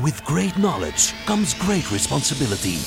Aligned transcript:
With 0.00 0.22
great 0.24 0.54
knowledge 0.54 1.12
comes 1.24 1.54
great 1.54 1.90
responsibility. 1.90 2.78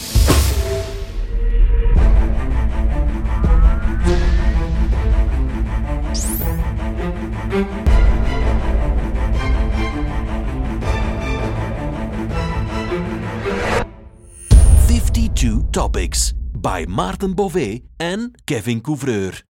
Fifty-two 14.88 15.62
topics 15.72 16.34
by 16.62 16.86
Maarten 16.88 17.36
Bové 17.36 17.80
en 17.98 18.32
Kevin 18.44 18.82
Couvreur. 18.82 19.44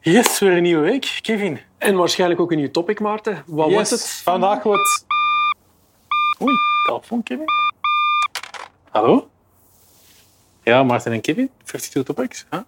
Yes, 0.00 0.38
weer 0.38 0.52
een 0.52 0.62
nieuwe 0.62 0.82
week. 0.82 1.18
Kevin. 1.22 1.60
En 1.78 1.96
waarschijnlijk 1.96 2.40
ook 2.40 2.52
een 2.52 2.58
nieuw 2.58 2.70
topic, 2.70 3.00
Maarten. 3.00 3.42
Wat 3.46 3.70
wordt 3.70 3.90
het? 3.90 4.20
Vandaag 4.24 4.62
wordt... 4.62 5.04
Oei, 6.42 6.54
telefoon, 6.96 7.22
Kevin. 7.22 7.44
Hallo? 8.90 9.28
Ja, 10.62 10.82
Maarten 10.82 11.12
en 11.12 11.20
Kevin. 11.20 11.50
52 11.64 12.02
Topics. 12.02 12.46
Huh? 12.50 12.60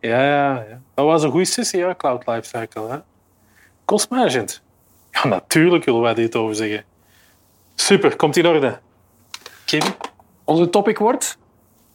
Ja, 0.00 0.22
ja, 0.24 0.64
ja. 0.68 0.80
Dat 0.94 1.04
was 1.04 1.22
een 1.22 1.30
goede 1.30 1.44
sessie, 1.46 1.78
ja, 1.78 1.94
Cloud 1.94 2.26
Lifecycle. 2.26 2.88
Hè? 2.88 2.98
Cost 3.84 4.10
management. 4.10 4.62
Ja, 5.10 5.24
natuurlijk 5.28 5.84
willen 5.84 6.00
wij 6.00 6.14
dit 6.14 6.36
over 6.36 6.54
zeggen. 6.54 6.84
Super, 7.74 8.16
komt 8.16 8.36
in 8.36 8.46
orde. 8.46 8.78
Kevin, 9.64 9.94
Onze 10.44 10.70
topic 10.70 10.98
wordt 10.98 11.38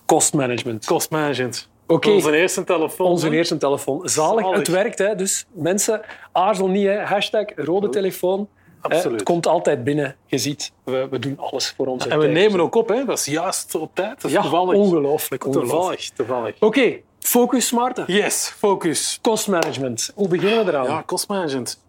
cost 0.05 0.33
management. 0.33 0.85
cost 0.85 1.09
management. 1.11 1.69
Oké. 1.87 2.09
Onze 2.09 2.35
eerste 2.37 2.63
telefoon. 2.63 3.07
Onze 3.07 3.29
eerste 3.31 3.57
telefoon. 3.57 4.09
Zalig. 4.09 4.41
Zalig. 4.43 4.57
Het 4.57 4.67
werkt, 4.67 4.97
hè. 4.97 5.15
dus 5.15 5.45
mensen, 5.51 6.01
aarzel 6.31 6.67
niet. 6.67 6.85
Hè. 6.85 6.99
Hashtag 7.03 7.45
rode 7.55 7.89
telefoon. 7.89 8.49
Absoluut. 8.81 9.19
Het 9.19 9.23
komt 9.23 9.47
altijd 9.47 9.83
binnen. 9.83 10.15
Je 10.25 10.37
ziet, 10.37 10.71
we, 10.83 11.07
we 11.11 11.19
doen 11.19 11.37
alles 11.39 11.73
voor 11.77 11.87
onze 11.87 12.09
En 12.09 12.19
we 12.19 12.27
nemen 12.27 12.59
ook 12.59 12.75
op, 12.75 12.87
hè. 12.89 13.05
dat 13.05 13.19
is 13.19 13.25
juist 13.25 13.75
op 13.75 13.95
tijd. 13.95 14.21
Dat 14.21 14.23
is 14.23 14.31
Ja, 14.31 14.41
toevallig. 14.41 14.75
ongelooflijk. 14.75 15.45
ongelooflijk. 15.45 15.71
Toevallig, 15.79 16.09
toevallig. 16.09 16.55
Oké, 16.59 16.99
focus, 17.19 17.71
Maarten. 17.71 18.03
Yes, 18.07 18.53
focus. 18.57 19.19
Cost 19.21 19.47
management. 19.47 20.11
Hoe 20.15 20.27
beginnen 20.27 20.65
we 20.65 20.71
eraan? 20.71 20.85
Ja, 20.85 21.03
cost 21.05 21.27
management. 21.27 21.83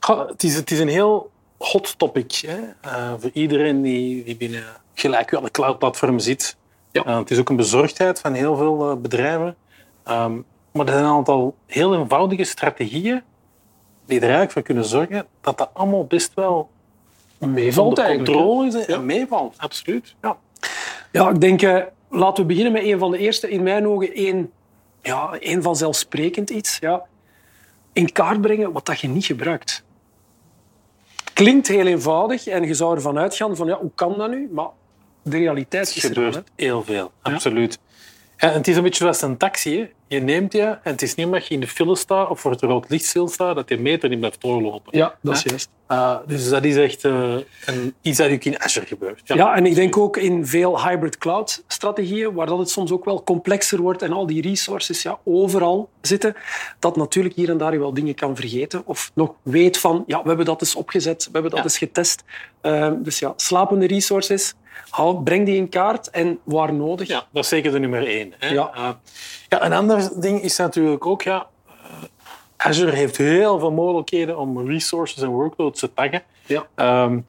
Goh, 0.00 0.28
het, 0.28 0.42
is, 0.42 0.54
het 0.56 0.70
is 0.70 0.78
een 0.78 0.88
heel 0.88 1.30
hot 1.58 1.98
topic 1.98 2.32
hè? 2.46 2.58
eh, 2.80 3.12
voor 3.18 3.30
iedereen 3.32 3.82
die, 3.82 4.24
die 4.24 4.36
binnen 4.36 4.64
gelijk 4.94 5.30
welke 5.30 5.50
cloud-platform 5.50 6.18
zit. 6.18 6.56
Ja. 6.92 7.04
Eh, 7.04 7.18
het 7.18 7.30
is 7.30 7.38
ook 7.38 7.48
een 7.48 7.56
bezorgdheid 7.56 8.20
van 8.20 8.32
heel 8.32 8.56
veel 8.56 8.90
eh, 8.90 8.96
bedrijven. 8.96 9.56
Ehm, 10.04 10.34
maar 10.72 10.86
er 10.86 10.92
zijn 10.92 11.04
een 11.04 11.10
aantal 11.10 11.54
heel 11.66 11.94
eenvoudige 11.94 12.44
strategieën 12.44 13.22
die 14.06 14.16
er 14.16 14.22
eigenlijk 14.22 14.52
voor 14.52 14.62
kunnen 14.62 14.84
zorgen 14.84 15.26
dat 15.40 15.58
dat 15.58 15.70
allemaal 15.72 16.04
best 16.04 16.34
wel 16.34 16.70
Meevalt 17.38 17.98
onder 17.98 18.16
controle 18.16 18.66
is 18.66 18.86
en 18.86 19.06
meevalt. 19.06 19.54
Absoluut. 19.58 20.14
Ja. 20.22 20.38
Ja, 21.12 21.30
ik 21.30 21.40
denk, 21.40 21.62
eh, 21.62 21.82
laten 22.10 22.42
we 22.42 22.48
beginnen 22.48 22.72
met 22.72 22.82
een 22.82 22.98
van 22.98 23.10
de 23.10 23.18
eerste, 23.18 23.50
in 23.50 23.62
mijn 23.62 23.86
ogen, 23.86 24.14
één, 24.14 24.52
ja, 25.02 25.36
één 25.38 25.62
vanzelfsprekend 25.62 26.50
iets. 26.50 26.78
Ja. 26.78 27.02
In 27.92 28.12
kaart 28.12 28.40
brengen 28.40 28.72
wat 28.72 28.86
dat 28.86 29.00
je 29.00 29.08
niet 29.08 29.24
gebruikt. 29.24 29.84
Klinkt 31.32 31.68
heel 31.68 31.86
eenvoudig 31.86 32.46
en 32.46 32.62
je 32.66 32.74
zou 32.74 32.94
ervan 32.94 33.18
uitgaan 33.18 33.56
van, 33.56 33.66
ja, 33.66 33.78
hoe 33.78 33.90
kan 33.94 34.18
dat 34.18 34.30
nu? 34.30 34.48
Maar 34.52 34.68
de 35.22 35.38
realiteit 35.38 35.88
is 35.88 36.04
er 36.04 36.08
gebeurt 36.08 36.50
heel 36.56 36.84
veel, 36.84 37.12
absoluut. 37.22 37.78
En 38.36 38.52
het 38.52 38.68
is 38.68 38.76
een 38.76 38.82
beetje 38.82 39.02
zoals 39.02 39.22
een 39.22 39.36
taxi. 39.36 39.78
Hè. 39.78 39.88
Je 40.08 40.20
neemt 40.20 40.52
je 40.52 40.60
en 40.62 40.78
het 40.82 41.02
is 41.02 41.14
niet 41.14 41.26
omdat 41.26 41.46
je 41.46 41.54
in 41.54 41.60
de 41.60 41.66
file 41.68 41.96
staat 41.96 42.28
of 42.30 42.40
voor 42.40 42.50
het 42.50 42.60
rood 42.60 42.88
licht 42.88 43.04
stilstaat 43.04 43.54
dat 43.54 43.68
die 43.68 43.78
meter 43.80 44.08
niet 44.08 44.18
blijft 44.18 44.40
doorlopen. 44.40 44.98
Ja, 44.98 45.14
dat 45.22 45.34
is 45.36 45.42
Ja. 45.42 45.50
juist. 45.50 45.68
Uh, 45.88 46.16
dus 46.26 46.48
dat 46.48 46.64
is 46.64 46.76
echt 46.76 47.04
uh, 47.04 47.34
een, 47.66 47.94
iets 48.02 48.18
dat 48.18 48.30
ook 48.30 48.44
in 48.44 48.60
Azure 48.60 48.86
gebeurt. 48.86 49.20
Ja. 49.24 49.54
en 49.54 49.66
ik 49.66 49.74
denk 49.74 49.96
ook 49.96 50.16
in 50.16 50.46
veel 50.46 50.84
hybrid 50.84 51.18
cloud 51.18 51.64
strategieën, 51.66 52.32
waar 52.34 52.46
dat 52.46 52.58
het 52.58 52.70
soms 52.70 52.90
ook 52.90 53.04
wel 53.04 53.22
complexer 53.24 53.80
wordt 53.80 54.02
en 54.02 54.12
al 54.12 54.26
die 54.26 54.42
resources 54.42 55.02
ja, 55.02 55.18
overal 55.24 55.88
zitten, 56.00 56.34
dat 56.78 56.96
natuurlijk 56.96 57.34
hier 57.34 57.50
en 57.50 57.58
daar 57.58 57.72
je 57.72 57.78
wel 57.78 57.94
dingen 57.94 58.14
kan 58.14 58.36
vergeten 58.36 58.82
of 58.86 59.10
nog 59.14 59.34
weet 59.42 59.78
van, 59.78 60.04
ja, 60.06 60.22
we 60.22 60.28
hebben 60.28 60.46
dat 60.46 60.60
eens 60.60 60.74
opgezet, 60.74 61.24
we 61.24 61.30
hebben 61.32 61.50
dat 61.50 61.58
Ja. 61.58 61.64
eens 61.64 61.78
getest. 61.78 62.24
Uh, 62.62 62.92
dus 62.98 63.18
ja, 63.18 63.32
slapende 63.36 63.86
resources, 63.86 64.54
breng 65.24 65.46
die 65.46 65.56
in 65.56 65.68
kaart 65.68 66.10
en 66.10 66.38
waar 66.44 66.74
nodig. 66.74 67.08
Ja, 67.08 67.26
dat 67.32 67.42
is 67.42 67.48
zeker 67.48 67.72
de 67.72 67.78
nummer 67.78 68.06
één. 68.06 68.34
Hè. 68.38 68.48
Ja. 68.48 68.72
Uh, 68.76 68.88
ja, 69.48 69.64
een 69.64 69.72
ander 69.72 70.20
ding 70.20 70.42
is 70.42 70.56
natuurlijk 70.56 71.06
ook, 71.06 71.22
ja, 71.22 71.46
Azure 72.56 72.92
heeft 72.92 73.16
heel 73.16 73.58
veel 73.58 73.72
mogelijkheden 73.72 74.38
om 74.38 74.68
resources 74.68 75.22
en 75.22 75.28
workloads 75.28 75.80
te 75.80 75.92
taggen. 75.92 76.22
Ja. 76.46 76.66
Um, 77.04 77.26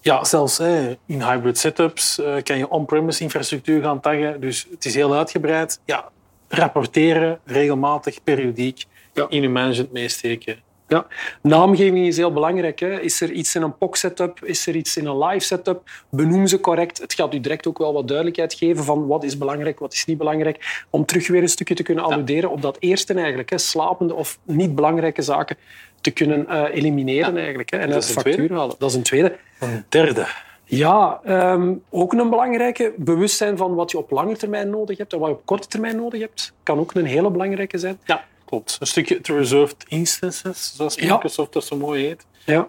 ja, 0.00 0.24
zelfs 0.24 0.58
eh, 0.58 0.86
in 1.06 1.22
hybrid 1.22 1.58
setups 1.58 2.18
uh, 2.18 2.42
kan 2.42 2.58
je 2.58 2.68
on-premise 2.68 3.22
infrastructuur 3.22 3.82
gaan 3.82 4.00
taggen. 4.00 4.40
Dus 4.40 4.66
het 4.70 4.84
is 4.84 4.94
heel 4.94 5.14
uitgebreid. 5.14 5.80
Ja, 5.84 6.08
rapporteren 6.48 7.40
regelmatig, 7.44 8.22
periodiek, 8.24 8.84
Ja. 9.12 9.26
in 9.28 9.42
je 9.42 9.48
management 9.48 9.92
meesteken. 9.92 10.58
Ja. 10.88 11.06
Naamgeving 11.42 12.06
is 12.06 12.16
heel 12.16 12.32
belangrijk. 12.32 12.78
Hè. 12.80 13.00
Is 13.00 13.20
er 13.20 13.30
iets 13.30 13.54
in 13.54 13.62
een 13.62 13.76
POC 13.78 13.96
setup? 13.96 14.44
Is 14.44 14.66
er 14.66 14.76
iets 14.76 14.96
in 14.96 15.06
een 15.06 15.18
live 15.24 15.44
setup? 15.44 15.82
Benoem 16.10 16.46
ze 16.46 16.60
correct. 16.60 16.98
Het 16.98 17.14
gaat 17.14 17.34
u 17.34 17.40
direct 17.40 17.66
ook 17.66 17.78
wel 17.78 17.92
wat 17.92 18.06
duidelijkheid 18.08 18.54
geven 18.54 18.84
van 18.84 19.06
wat 19.06 19.24
is 19.24 19.38
belangrijk, 19.38 19.78
wat 19.78 19.92
is 19.92 20.04
niet 20.04 20.18
belangrijk. 20.18 20.84
Om 20.90 21.04
terug 21.04 21.28
weer 21.28 21.42
een 21.42 21.48
stukje 21.48 21.74
te 21.74 21.82
kunnen 21.82 22.04
alluderen 22.04 22.50
op 22.50 22.62
dat 22.62 22.76
eerste 22.80 23.14
eigenlijk. 23.14 23.50
Hè. 23.50 23.58
Slapende 23.58 24.14
of 24.14 24.38
niet 24.42 24.74
belangrijke 24.74 25.22
zaken 25.22 25.56
te 26.00 26.10
kunnen 26.10 26.46
uh, 26.50 26.62
elimineren 26.72 27.32
Ja. 27.34 27.38
eigenlijk. 27.40 27.70
Hè. 27.70 27.76
En 27.78 27.86
Dat 27.86 27.94
uit 27.94 28.02
is 28.02 28.08
de 28.08 28.14
factuur 28.14 28.34
tweede. 28.34 28.54
halen. 28.54 28.74
Dat 28.78 28.90
is 28.90 28.96
een 28.96 29.02
tweede. 29.02 29.36
Een 29.60 29.84
derde. 29.88 30.26
Ja, 30.64 31.20
ehm, 31.24 31.74
ook 31.90 32.12
een 32.12 32.30
belangrijke. 32.30 32.92
Bewustzijn 32.96 33.56
van 33.56 33.74
wat 33.74 33.90
je 33.90 33.98
op 33.98 34.10
lange 34.10 34.36
termijn 34.36 34.70
nodig 34.70 34.98
hebt 34.98 35.12
en 35.12 35.18
wat 35.18 35.28
je 35.28 35.34
op 35.34 35.42
korte 35.44 35.68
termijn 35.68 35.96
nodig 35.96 36.20
hebt. 36.20 36.52
Kan 36.62 36.78
ook 36.78 36.94
een 36.94 37.04
hele 37.04 37.30
belangrijke 37.30 37.78
zijn. 37.78 37.98
Ja, 38.04 38.24
klopt. 38.46 38.76
Een 38.80 38.86
stukje 38.86 39.18
reserved 39.22 39.84
instances, 39.88 40.72
zoals. 40.76 40.96
Microsoft 40.96 41.52
dat 41.52 41.64
zo 41.64 41.76
mooi 41.76 42.04
heet. 42.04 42.26
Ja. 42.44 42.68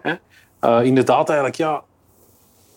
Uh, 0.60 0.84
inderdaad, 0.84 1.28
eigenlijk, 1.28 1.58
ja, 1.58 1.82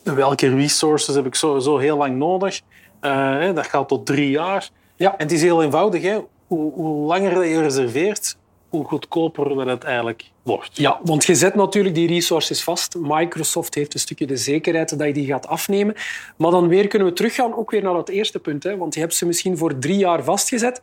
welke 0.03 0.55
resources 0.55 1.15
heb 1.15 1.25
ik 1.25 1.35
sowieso 1.35 1.77
heel 1.77 1.97
lang 1.97 2.15
nodig? 2.15 2.61
Uh, 3.01 3.11
hè, 3.39 3.53
dat 3.53 3.65
gaat 3.65 3.87
tot 3.87 4.05
drie 4.05 4.29
jaar. 4.29 4.69
Ja. 4.95 5.11
En 5.11 5.23
het 5.23 5.31
is 5.31 5.41
heel 5.41 5.63
eenvoudig. 5.63 6.01
Hè? 6.01 6.19
Hoe, 6.47 6.73
hoe 6.73 7.05
langer 7.05 7.33
dat 7.33 7.43
je 7.43 7.61
reserveert, 7.61 8.37
hoe 8.69 8.85
goedkoper 8.85 9.55
dat 9.55 9.65
het 9.65 9.83
eigenlijk 9.83 10.23
wordt. 10.43 10.77
Ja, 10.77 10.99
want 11.03 11.25
je 11.25 11.35
zet 11.35 11.55
natuurlijk 11.55 11.95
die 11.95 12.07
resources 12.07 12.63
vast. 12.63 12.95
Microsoft 12.99 13.75
heeft 13.75 13.93
een 13.93 13.99
stukje 13.99 14.27
de 14.27 14.37
zekerheid 14.37 14.97
dat 14.97 15.07
je 15.07 15.13
die 15.13 15.25
gaat 15.25 15.47
afnemen. 15.47 15.95
Maar 16.37 16.51
dan 16.51 16.67
weer 16.67 16.87
kunnen 16.87 17.07
we 17.07 17.13
teruggaan 17.13 17.55
ook 17.55 17.71
weer 17.71 17.83
naar 17.83 17.93
dat 17.93 18.09
eerste 18.09 18.39
punt. 18.39 18.63
Hè? 18.63 18.77
Want 18.77 18.93
je 18.93 18.99
hebt 18.99 19.15
ze 19.15 19.25
misschien 19.25 19.57
voor 19.57 19.77
drie 19.77 19.97
jaar 19.97 20.23
vastgezet. 20.23 20.81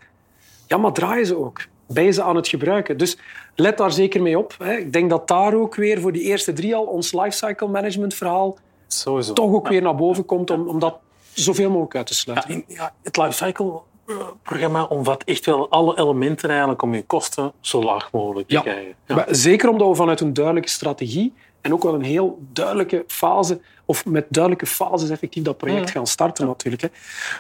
Ja, 0.67 0.77
maar 0.77 0.93
draaien 0.93 1.27
ze 1.27 1.37
ook? 1.37 1.61
Ben 1.88 2.15
ze 2.15 2.22
aan 2.22 2.37
het 2.37 2.49
gebruiken? 2.49 2.97
Dus 2.97 3.19
let 3.54 3.78
daar 3.78 3.93
zeker 3.93 4.22
mee 4.22 4.38
op. 4.38 4.54
Hè? 4.59 4.72
Ik 4.76 4.93
denk 4.93 5.10
dat 5.10 5.28
daar 5.28 5.54
ook 5.54 5.75
weer 5.75 6.00
voor 6.00 6.12
die 6.12 6.22
eerste 6.22 6.53
drie 6.53 6.75
al 6.75 6.84
ons 6.84 7.12
lifecycle 7.12 7.69
management 7.69 8.15
verhaal 8.15 8.59
Sowieso. 8.87 9.32
toch 9.32 9.53
ook 9.53 9.65
Ja. 9.65 9.71
weer 9.71 9.82
naar 9.82 9.94
boven 9.94 10.25
komt 10.25 10.50
om, 10.50 10.69
om 10.69 10.78
dat 10.78 10.99
zoveel 11.32 11.69
mogelijk 11.71 11.94
uit 11.97 12.06
te 12.06 12.12
Ja, 12.12 12.19
sluiten. 12.19 12.50
in- 12.50 12.65
ja, 12.66 12.93
het 13.03 13.16
lifecycle-programma 13.16 14.82
omvat 14.84 15.25
echt 15.25 15.47
wel 15.47 15.71
alle 15.71 15.99
elementen 15.99 16.49
eigenlijk 16.50 16.82
om 16.82 16.94
je 16.94 17.03
kosten 17.04 17.53
zo 17.60 17.82
laag 17.82 18.12
mogelijk 18.12 18.49
te 18.49 18.55
Ja. 18.55 18.60
krijgen. 18.60 18.94
Ja. 19.06 19.15
Maar 19.15 19.26
Zeker 19.31 19.69
omdat 19.69 19.88
we 19.88 19.94
vanuit 19.94 20.20
een 20.20 20.32
duidelijke 20.32 20.69
strategie 20.69 21.34
en 21.60 21.72
ook 21.72 21.82
wel 21.82 21.94
een 21.94 22.03
heel 22.03 22.38
duidelijke 22.53 23.05
fase, 23.06 23.60
of 23.84 24.06
met 24.06 24.26
duidelijke 24.28 24.66
fases 24.66 25.10
effectief 25.10 25.43
dat 25.43 25.56
project 25.56 25.87
Ja. 25.87 25.93
gaan 25.93 26.06
starten 26.06 26.47
natuurlijk. 26.47 26.82
hè. 26.82 26.88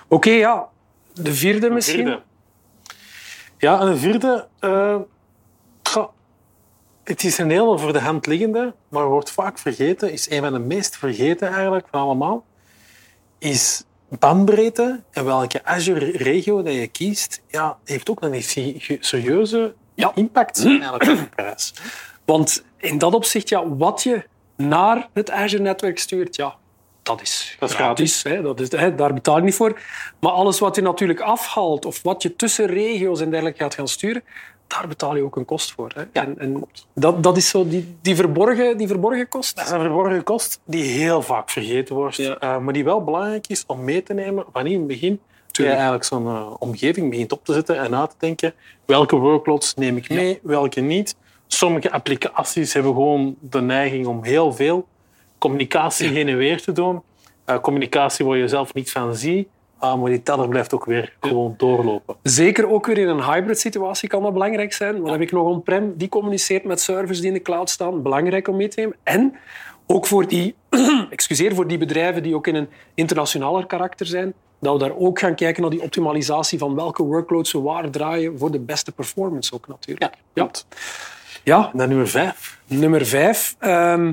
Oké, 0.08 0.30
ja. 0.30 0.68
De 1.14 1.34
vierde 1.34 1.70
misschien. 1.70 2.04
Vierde. 2.06 2.22
Ja, 3.58 3.80
en 3.80 3.86
een 3.86 3.98
vierde. 3.98 4.46
eh, 4.60 4.96
goh, 5.82 6.08
het 7.04 7.24
is 7.24 7.38
een 7.38 7.50
hele 7.50 7.78
voor 7.78 7.92
de 7.92 8.00
hand 8.00 8.26
liggende, 8.26 8.74
maar 8.88 9.06
wordt 9.06 9.30
vaak 9.30 9.58
vergeten. 9.58 10.12
Is 10.12 10.30
een 10.30 10.40
van 10.42 10.52
de 10.52 10.58
meest 10.58 10.96
vergeten 10.96 11.48
eigenlijk 11.52 11.86
van 11.90 12.00
allemaal. 12.00 12.44
Is 13.38 13.84
bandbreedte 14.18 15.02
en 15.10 15.24
welke 15.24 15.64
Azure-regio 15.64 16.62
dat 16.62 16.74
je 16.74 16.86
kiest, 16.86 17.42
ja, 17.46 17.78
heeft 17.84 18.10
ook 18.10 18.22
een 18.22 18.42
se- 18.42 18.96
serieuze 19.00 19.74
Ja. 19.94 20.12
impact 20.14 20.64
eigenlijk 20.66 21.02
op 21.10 21.16
de 21.16 21.28
prijs. 21.34 21.74
Want 22.24 22.64
in 22.76 22.98
dat 22.98 23.14
opzicht, 23.14 23.48
ja, 23.48 23.68
wat 23.76 24.02
je 24.02 24.24
naar 24.56 25.08
het 25.12 25.30
Azure-netwerk 25.30 25.98
stuurt, 25.98 26.36
ja, 26.36 26.54
dat 27.08 27.20
is, 27.22 27.56
Dat 27.58 27.68
is 27.70 27.74
gratis. 27.74 28.22
Hè, 28.22 28.42
dat 28.42 28.60
is, 28.60 28.70
hè, 28.72 28.94
daar 28.94 29.14
betaal 29.14 29.36
je 29.36 29.42
niet 29.42 29.54
voor. 29.54 29.80
Maar 30.20 30.32
alles 30.32 30.58
wat 30.58 30.76
je 30.76 30.82
natuurlijk 30.82 31.20
afhaalt 31.20 31.84
of 31.84 32.02
wat 32.02 32.22
je 32.22 32.36
tussen 32.36 32.66
regio's 32.66 33.20
en 33.20 33.30
dergelijke 33.30 33.62
gaat 33.62 33.74
gaan 33.74 33.88
sturen, 33.88 34.22
daar 34.66 34.88
betaal 34.88 35.16
je 35.16 35.22
ook 35.22 35.36
een 35.36 35.44
kost 35.44 35.72
voor. 35.72 35.90
Hè. 35.94 36.00
Ja, 36.12 36.24
en, 36.24 36.38
en 36.38 36.64
dat, 36.94 37.22
dat 37.22 37.36
is 37.36 37.48
zo 37.48 37.68
die, 37.68 37.96
die, 38.02 38.16
verborgen, 38.16 38.76
die 38.76 38.86
verborgen 38.86 39.28
kost. 39.28 39.56
Dat 39.56 39.64
is 39.64 39.70
een 39.70 39.80
verborgen 39.80 40.22
kost 40.22 40.60
die 40.64 40.84
heel 40.84 41.22
vaak 41.22 41.50
vergeten 41.50 41.94
wordt, 41.94 42.16
Ja. 42.16 42.38
eh, 42.38 42.58
maar 42.58 42.72
die 42.72 42.84
wel 42.84 43.04
belangrijk 43.04 43.46
is 43.46 43.64
om 43.66 43.84
mee 43.84 44.02
te 44.02 44.14
nemen 44.14 44.44
van 44.52 44.66
in 44.66 44.78
het 44.78 44.86
begin. 44.86 45.20
Toen 45.50 45.66
je 45.66 45.72
eigenlijk 45.72 46.04
zo'n 46.04 46.26
eh, 46.26 46.54
omgeving 46.58 47.10
begint 47.10 47.32
op 47.32 47.44
te 47.44 47.52
zetten 47.52 47.78
en 47.78 47.90
na 47.90 48.06
te 48.06 48.14
denken 48.18 48.54
welke 48.84 49.16
workloads 49.16 49.74
neem 49.74 49.96
ik 49.96 50.08
mee, 50.08 50.38
welke 50.42 50.80
niet. 50.80 51.16
Sommige 51.46 51.90
applicaties 51.90 52.72
hebben 52.72 52.92
gewoon 52.92 53.36
de 53.40 53.60
neiging 53.60 54.06
om 54.06 54.24
heel 54.24 54.52
veel 54.52 54.86
communicatie 55.38 56.08
heen 56.08 56.28
en 56.28 56.36
weer 56.36 56.62
te 56.62 56.72
doen. 56.72 57.02
Eh, 57.44 57.58
communicatie 57.58 58.24
waar 58.26 58.36
je 58.36 58.48
zelf 58.48 58.74
niet 58.74 58.90
van 58.90 59.14
ziet. 59.14 59.48
Ah, 59.78 60.00
maar 60.00 60.10
die 60.10 60.22
teller 60.22 60.48
blijft 60.48 60.74
ook 60.74 60.84
weer 60.84 61.16
gewoon 61.20 61.54
doorlopen. 61.56 62.16
Zeker 62.22 62.68
ook 62.68 62.86
weer 62.86 62.98
in 62.98 63.08
een 63.08 63.24
hybrid 63.24 63.58
situatie 63.60 64.08
kan 64.08 64.22
dat 64.22 64.32
belangrijk 64.32 64.72
zijn. 64.72 64.96
Dan 64.96 65.10
heb 65.10 65.20
ik 65.20 65.32
nog 65.32 65.46
on-prem 65.46 65.94
die 65.96 66.08
communiceert 66.08 66.64
met 66.64 66.80
servers 66.80 67.18
die 67.18 67.28
in 67.28 67.32
de 67.34 67.42
cloud 67.42 67.70
staan. 67.70 68.02
Belangrijk 68.02 68.48
om 68.48 68.56
mee 68.56 68.68
te 68.68 68.80
nemen. 68.80 68.96
En 69.02 69.36
ook 69.86 70.06
voor 70.06 70.28
die, 70.28 70.54
excuseer, 71.10 71.54
voor 71.54 71.66
die 71.66 71.78
bedrijven 71.78 72.22
die 72.22 72.34
ook 72.34 72.46
in 72.46 72.54
een 72.54 72.68
internationaler 72.94 73.66
karakter 73.66 74.06
zijn, 74.06 74.32
dat 74.60 74.72
we 74.72 74.78
daar 74.78 74.96
ook 74.96 75.18
gaan 75.18 75.34
kijken 75.34 75.62
naar 75.62 75.70
die 75.70 75.82
optimalisatie 75.82 76.58
van 76.58 76.74
welke 76.74 77.02
workloads 77.02 77.52
we 77.52 77.60
waar 77.60 77.90
draaien 77.90 78.38
voor 78.38 78.50
de 78.50 78.60
beste 78.60 78.92
performance 78.92 79.54
ook 79.54 79.68
natuurlijk. 79.68 80.14
Ja. 80.34 80.50
Ja, 81.44 81.70
En 81.72 81.78
dan 81.78 81.88
nummer 81.88 82.08
vijf. 82.08 82.60
nummer 82.66 83.06
vijf. 83.06 83.56
ehm, 83.58 84.12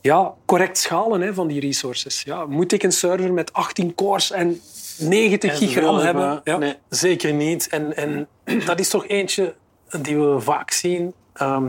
ja, 0.00 0.34
correct 0.46 0.78
schalen 0.78 1.20
hè, 1.20 1.34
van 1.34 1.46
die 1.46 1.60
resources. 1.60 2.22
Ja, 2.22 2.46
moet 2.46 2.72
ik 2.72 2.82
een 2.82 2.92
server 2.92 3.32
met 3.32 3.52
18 3.52 3.94
cores 3.94 4.30
en 4.30 4.60
90 4.98 5.76
En 5.76 5.94
hebben? 5.94 6.40
Ja. 6.44 6.56
Nee, 6.58 6.74
zeker 6.88 7.32
niet. 7.32 7.68
En, 7.68 7.96
en 7.96 8.28
dat 8.66 8.80
is 8.80 8.88
toch 8.88 9.06
eentje 9.06 9.54
die 10.00 10.18
we 10.18 10.40
vaak 10.40 10.70
zien 10.70 11.14
ehm, 11.32 11.68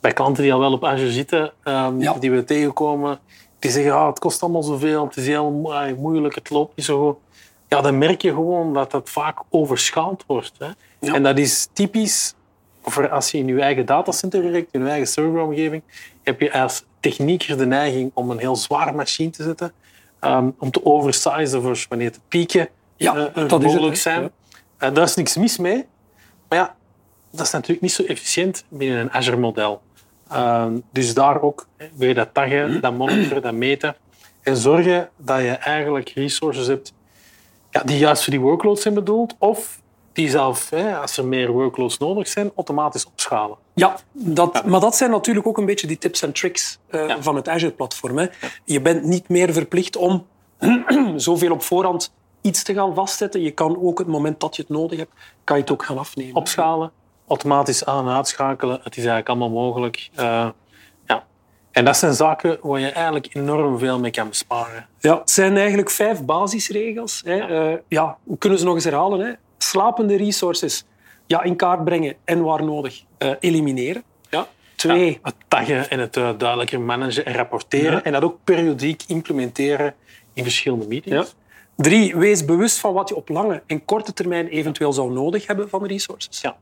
bij 0.00 0.12
klanten 0.12 0.42
die 0.42 0.52
al 0.52 0.58
wel 0.60 0.72
op 0.72 0.84
Azure 0.84 1.12
zitten, 1.12 1.52
ehm, 1.62 2.00
Ja. 2.00 2.12
die 2.14 2.30
we 2.30 2.44
tegenkomen. 2.44 3.18
Die 3.58 3.70
zeggen, 3.70 3.92
ah, 3.94 4.06
het 4.06 4.18
kost 4.18 4.42
allemaal 4.42 4.62
zoveel, 4.62 5.04
het 5.04 5.16
is 5.16 5.26
heel 5.26 5.50
mo- 5.50 5.94
moeilijk, 5.96 6.34
het 6.34 6.50
loopt 6.50 6.76
niet 6.76 6.86
zo 6.86 7.06
goed. 7.06 7.16
Ja, 7.68 7.80
dan 7.80 7.98
merk 7.98 8.22
je 8.22 8.28
gewoon 8.30 8.74
dat 8.74 8.90
dat 8.90 9.10
vaak 9.10 9.38
overschaald 9.50 10.24
wordt. 10.26 10.52
Hè. 10.58 10.68
Ja. 11.00 11.14
En 11.14 11.22
dat 11.22 11.38
is 11.38 11.68
typisch 11.72 12.34
voor 12.84 13.08
als 13.08 13.30
je 13.30 13.38
in 13.38 13.46
je 13.46 13.60
eigen 13.60 13.86
datacenter 13.86 14.52
werkt, 14.52 14.72
in 14.72 14.82
je 14.82 14.88
eigen 14.88 15.06
serveromgeving, 15.08 15.82
heb 16.22 16.40
je 16.40 16.52
als 16.52 16.84
technieker 17.00 17.56
de 17.58 17.66
neiging 17.66 18.10
om 18.14 18.30
een 18.30 18.38
heel 18.38 18.56
zware 18.56 18.92
machine 18.92 19.30
te 19.30 19.42
zetten, 19.42 19.72
ehm, 20.20 20.50
om 20.58 20.70
te 20.70 20.84
oversizen 20.84 21.62
voor 21.62 21.86
wanneer 21.88 22.12
de 22.12 22.18
pieken 22.28 22.68
Ja, 22.96 23.14
eh, 23.16 23.34
dat 23.34 23.36
is 23.36 23.42
het, 23.42 23.62
mogelijk 23.62 23.94
hè. 23.94 24.00
zijn. 24.00 24.22
Ja. 24.22 24.30
Eh, 24.76 24.94
daar 24.94 25.04
is 25.04 25.14
niks 25.14 25.36
mis 25.36 25.58
mee. 25.58 25.84
Maar 26.48 26.58
ja, 26.58 26.74
dat 27.30 27.46
is 27.46 27.52
natuurlijk 27.52 27.80
niet 27.80 27.92
zo 27.92 28.02
efficiënt 28.02 28.64
binnen 28.68 29.00
een 29.00 29.12
Azure-model. 29.12 29.82
Ehm, 30.30 30.78
dus 30.92 31.14
daar 31.14 31.42
ook 31.42 31.66
je 31.98 32.14
dat 32.14 32.26
Hm. 32.26 32.32
taggen, 32.32 32.80
dat 32.80 32.96
monitoren, 32.96 33.42
dat 33.42 33.52
meten. 33.54 33.96
En 34.42 34.56
zorgen 34.56 35.08
dat 35.16 35.40
je 35.40 35.50
eigenlijk 35.50 36.08
resources 36.08 36.66
hebt 36.66 36.92
ja, 37.70 37.82
die 37.82 37.98
juist 37.98 38.22
voor 38.22 38.32
die 38.32 38.42
workloads 38.42 38.82
zijn 38.82 38.94
bedoeld. 38.94 39.34
Of 39.38 39.80
die 40.14 40.30
zelf, 40.30 40.70
hè, 40.70 40.98
als 40.98 41.16
er 41.16 41.24
meer 41.26 41.50
workloads 41.50 41.98
nodig 41.98 42.28
zijn, 42.28 42.50
automatisch 42.56 43.06
opschalen. 43.06 43.56
Ja, 43.74 43.96
dat, 44.12 44.64
maar 44.66 44.80
dat 44.80 44.96
zijn 44.96 45.10
natuurlijk 45.10 45.46
ook 45.46 45.58
een 45.58 45.66
beetje 45.66 45.86
die 45.86 45.98
tips 45.98 46.22
en 46.22 46.32
tricks 46.32 46.78
eh, 46.88 47.08
Ja. 47.08 47.22
van 47.22 47.36
het 47.36 47.48
Azure-platform. 47.48 48.18
hè. 48.18 48.26
Je 48.64 48.80
bent 48.80 49.02
niet 49.04 49.28
meer 49.28 49.52
verplicht 49.52 49.96
om 49.96 50.26
zoveel 51.16 51.52
op 51.52 51.62
voorhand 51.62 52.12
iets 52.40 52.62
te 52.62 52.74
gaan 52.74 52.94
vastzetten. 52.94 53.40
Je 53.42 53.50
kan 53.50 53.78
ook 53.82 53.98
het 53.98 54.06
moment 54.08 54.40
dat 54.40 54.56
je 54.56 54.62
het 54.62 54.70
nodig 54.70 54.98
hebt, 54.98 55.12
kan 55.44 55.56
je 55.56 55.62
het 55.62 55.72
ook 55.72 55.84
gaan 55.84 55.98
afnemen. 55.98 56.34
Opschalen, 56.36 56.90
automatisch 57.28 57.84
aan- 57.84 58.08
en 58.08 58.14
uitschakelen. 58.14 58.74
Het 58.82 58.92
is 58.96 59.04
eigenlijk 59.04 59.28
allemaal 59.28 59.50
mogelijk. 59.50 60.10
Eh, 60.14 60.48
ja. 61.06 61.24
En 61.70 61.84
dat 61.84 61.96
zijn 61.96 62.14
zaken 62.14 62.58
waar 62.62 62.80
je 62.80 62.88
eigenlijk 62.90 63.34
enorm 63.34 63.78
veel 63.78 63.98
mee 63.98 64.10
kan 64.10 64.28
besparen. 64.28 64.86
Ja, 64.98 65.18
het 65.18 65.30
zijn 65.30 65.56
eigenlijk 65.56 65.90
vijf 65.90 66.24
basisregels. 66.24 67.22
Hè. 67.24 67.34
Ja. 67.34 67.78
ja, 67.88 68.16
we 68.22 68.38
kunnen 68.38 68.58
ze 68.58 68.64
nog 68.64 68.74
eens 68.74 68.84
herhalen. 68.84 69.20
Hè. 69.20 69.32
Slapende 69.64 70.16
resources 70.16 70.84
ja, 71.26 71.42
in 71.42 71.56
kaart 71.56 71.84
brengen 71.84 72.14
en 72.24 72.42
waar 72.42 72.64
nodig 72.64 73.02
eh, 73.18 73.30
elimineren. 73.40 74.02
Ja. 74.30 74.46
Twee, 74.76 75.10
Ja, 75.10 75.18
het 75.22 75.34
taggen 75.48 75.90
en 75.90 75.98
het 75.98 76.16
eh, 76.16 76.30
duidelijker 76.38 76.80
managen 76.80 77.24
en 77.24 77.34
rapporteren. 77.34 77.92
Ja. 77.92 78.02
En 78.02 78.12
dat 78.12 78.22
ook 78.22 78.38
periodiek 78.44 79.02
implementeren 79.06 79.94
in 80.32 80.42
verschillende 80.42 80.86
meetings. 80.86 81.34
Drie, 81.76 82.16
wees 82.16 82.44
bewust 82.44 82.78
van 82.78 82.92
wat 82.92 83.08
je 83.08 83.16
op 83.16 83.28
lange 83.28 83.62
en 83.66 83.84
korte 83.84 84.12
termijn 84.12 84.48
eventueel 84.48 84.92
zou 84.92 85.12
nodig 85.12 85.46
hebben 85.46 85.68
van 85.68 85.86
resources. 85.86 86.40
Ja. 86.40 86.56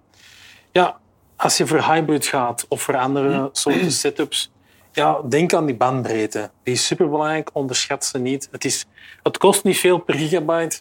ja, 0.73 1.01
als 1.37 1.57
je 1.57 1.67
voor 1.67 1.85
hybrid 1.85 2.27
gaat 2.27 2.65
of 2.69 2.83
voor 2.83 2.97
andere 2.97 3.49
soorten 3.53 3.93
setups, 4.05 4.53
ja, 4.93 5.21
denk 5.29 5.55
aan 5.55 5.67
die 5.67 5.75
bandbreedte. 5.75 6.51
Die 6.63 6.75
is 6.75 6.87
superbelangrijk, 6.87 7.51
onderschat 7.53 8.05
ze 8.05 8.19
niet. 8.19 8.49
Het, 8.51 8.65
is, 8.65 8.87
het 9.23 9.39
kost 9.39 9.65
niet 9.65 9.79
veel 9.79 9.99
per 9.99 10.15
gigabyte, 10.15 10.81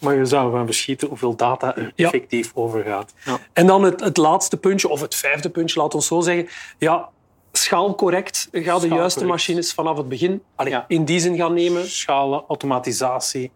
maar 0.00 0.16
je 0.16 0.24
zou 0.24 0.46
ervan 0.46 0.66
verschieten 0.66 1.08
hoeveel 1.08 1.36
data 1.36 1.76
er 1.76 1.92
effectief 1.96 2.50
over 2.54 2.84
gaat. 2.84 3.14
Ja. 3.24 3.38
En 3.52 3.66
dan 3.66 3.82
het, 3.82 4.00
het 4.00 4.16
laatste 4.16 4.56
puntje, 4.56 4.88
of 4.88 5.00
het 5.00 5.14
vijfde 5.14 5.50
puntje, 5.50 5.80
laat 5.80 5.94
ons 5.94 6.06
zo 6.06 6.20
zeggen. 6.20 6.48
Ja, 6.78 7.08
schaalcorrect. 7.52 8.48
Ga 8.52 8.78
de 8.78 8.88
juiste 8.88 9.24
machines 9.24 9.72
vanaf 9.72 9.96
het 9.96 10.08
begin 10.08 10.42
allee, 10.54 10.78
in 10.88 11.04
die 11.04 11.20
zin 11.20 11.36
gaan 11.36 11.54
nemen. 11.54 11.90
Schalen, 11.90 12.44
automatisatie, 12.48 13.50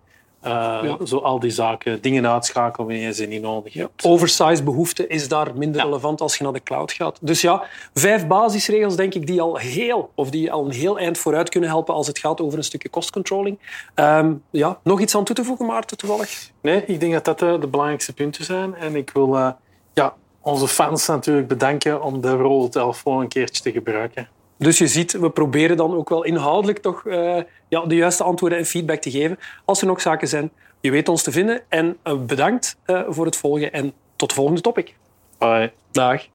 eh, 0.44 0.94
zo 1.04 1.18
al 1.18 1.40
die 1.40 1.50
zaken. 1.50 2.02
Dingen 2.02 2.28
uitschakelen 2.28 2.86
wanneer 2.86 3.06
je 3.06 3.14
ze 3.14 3.24
niet 3.26 3.42
nodig 3.42 3.72
hebt. 3.74 4.04
Oversize 4.04 4.62
behoefte 4.62 5.06
is 5.06 5.28
daar 5.28 5.50
minder 5.56 5.80
Ja. 5.80 5.86
relevant 5.86 6.20
als 6.20 6.36
je 6.36 6.44
naar 6.44 6.52
de 6.52 6.62
cloud 6.62 6.92
gaat. 6.92 7.18
Dus 7.20 7.40
ja, 7.40 7.62
vijf 7.94 8.26
basisregels 8.26 8.96
denk 8.96 9.14
ik 9.14 9.26
die 9.26 9.40
al 9.40 9.56
heel, 9.56 10.10
of 10.14 10.30
die 10.30 10.52
al 10.52 10.64
een 10.64 10.72
heel 10.72 10.98
eind 10.98 11.18
vooruit 11.18 11.48
kunnen 11.48 11.68
helpen 11.68 11.94
als 11.94 12.06
het 12.06 12.18
gaat 12.18 12.40
over 12.40 12.58
een 12.58 12.64
stukje 12.64 12.88
kostcontrolling. 12.88 13.58
Ehm, 13.94 14.32
ja, 14.50 14.78
nog 14.82 15.00
iets 15.00 15.16
aan 15.16 15.24
toe 15.24 15.34
te 15.34 15.44
voegen, 15.44 15.66
Maarten, 15.66 15.96
toevallig? 15.96 16.50
Nee, 16.60 16.84
ik 16.86 17.00
denk 17.00 17.12
dat 17.12 17.24
dat 17.24 17.42
eh, 17.42 17.60
de 17.60 17.66
belangrijkste 17.66 18.12
punten 18.12 18.44
zijn. 18.44 18.74
En 18.74 18.96
ik 18.96 19.10
wil 19.10 19.36
eh, 19.36 19.50
ja, 19.92 20.14
onze 20.40 20.68
fans 20.68 21.06
natuurlijk 21.06 21.48
bedanken 21.48 22.02
om 22.02 22.20
de 22.20 22.32
rode 22.32 22.68
telefoon 22.68 23.20
een 23.20 23.28
keertje 23.28 23.62
te 23.62 23.72
gebruiken. 23.72 24.28
Dus 24.64 24.78
je 24.78 24.86
ziet, 24.86 25.12
we 25.12 25.30
proberen 25.30 25.76
dan 25.76 25.94
ook 25.94 26.08
wel 26.08 26.24
inhoudelijk 26.24 26.78
toch 26.78 27.06
eh, 27.06 27.36
ja, 27.68 27.80
de 27.86 27.94
juiste 27.94 28.24
antwoorden 28.24 28.58
en 28.58 28.66
feedback 28.66 29.00
te 29.00 29.10
geven. 29.10 29.38
Als 29.64 29.80
er 29.80 29.86
nog 29.86 30.00
zaken 30.00 30.28
zijn, 30.28 30.50
je 30.80 30.90
weet 30.90 31.08
ons 31.08 31.22
te 31.22 31.32
vinden. 31.32 31.62
En 31.68 31.96
eh, 32.02 32.18
bedankt 32.18 32.76
eh, 32.84 33.02
voor 33.08 33.24
het 33.24 33.36
volgen 33.36 33.72
en 33.72 33.92
tot 34.16 34.28
de 34.28 34.34
volgende 34.34 34.60
topic. 34.60 34.94
Bye. 35.38 35.72
Dag. 35.92 36.22